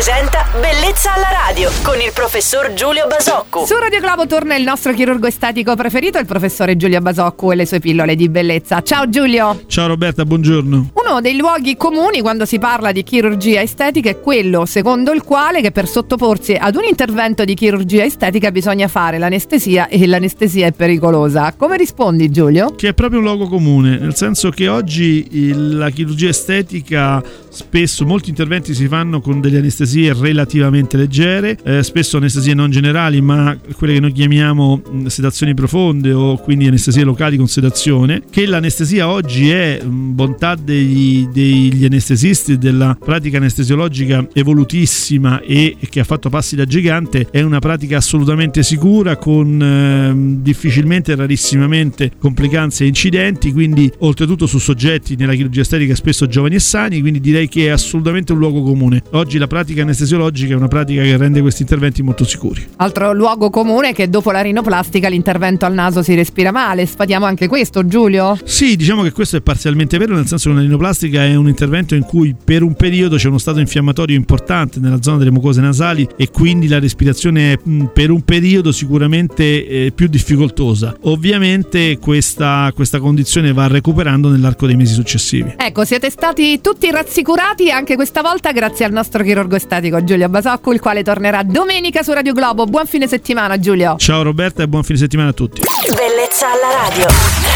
[0.00, 3.64] presenta Bellezza alla radio con il professor Giulio Basocco.
[3.66, 7.66] Su Radio Globo torna il nostro chirurgo estetico preferito, il professore Giulio Basocco e le
[7.66, 8.82] sue pillole di bellezza.
[8.82, 9.62] Ciao Giulio!
[9.68, 10.90] Ciao Roberta, buongiorno.
[10.92, 15.60] Uno dei luoghi comuni quando si parla di chirurgia estetica è quello secondo il quale
[15.60, 20.72] che per sottoporsi ad un intervento di chirurgia estetica bisogna fare l'anestesia e l'anestesia è
[20.72, 21.54] pericolosa.
[21.56, 22.74] Come rispondi Giulio?
[22.74, 28.04] Che è proprio un luogo comune, nel senso che oggi il- la chirurgia estetica spesso
[28.04, 33.56] molti interventi si fanno con delle anestesie relativamente leggere, eh, spesso anestesie non generali, ma
[33.76, 39.08] quelle che noi chiamiamo mh, sedazioni profonde o quindi anestesie locali con sedazione, che l'anestesia
[39.08, 46.30] oggi è mh, bontà degli, degli anestesisti della pratica anestesiologica evolutissima e che ha fatto
[46.30, 53.52] passi da gigante, è una pratica assolutamente sicura con ehm, difficilmente, rarissimamente complicanze e incidenti,
[53.52, 57.68] quindi oltretutto su soggetti nella chirurgia estetica spesso giovani e sani, quindi direi che è
[57.68, 59.02] assolutamente un luogo comune.
[59.12, 62.66] Oggi la pratica anestesiologica è una pratica che rende questi interventi molto sicuri.
[62.76, 66.86] Altro luogo comune è che dopo la rinoplastica l'intervento al naso si respira male.
[66.86, 68.38] Sfatiamo anche questo Giulio?
[68.44, 71.94] Sì, diciamo che questo è parzialmente vero, nel senso che una rinoplastica è un intervento
[71.94, 76.08] in cui per un periodo c'è uno stato infiammatorio importante nella zona delle mucose nasali
[76.16, 80.96] e quindi la respirazione è mh, per un periodo sicuramente eh, più difficoltosa.
[81.02, 85.54] Ovviamente questa, questa condizione va recuperando nell'arco dei mesi successivi.
[85.56, 90.72] Ecco, siete stati tutti rassicurati anche questa volta grazie al nostro chirurgo estetico Giulio Basocco,
[90.72, 92.66] il quale tornerà domenica su Radio Globo.
[92.66, 93.96] Buon fine settimana Giulio!
[93.96, 95.62] Ciao Roberta e buon fine settimana a tutti.
[95.86, 97.49] Bellezza alla radio.